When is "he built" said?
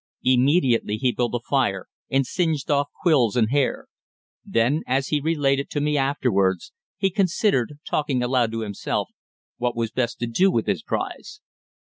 0.97-1.35